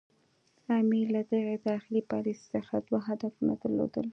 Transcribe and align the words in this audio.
امیر 0.79 1.05
له 1.15 1.21
دغې 1.33 1.57
داخلي 1.69 2.01
پالیسي 2.11 2.45
څخه 2.55 2.73
دوه 2.87 2.99
هدفونه 3.09 3.53
درلودل. 3.61 4.05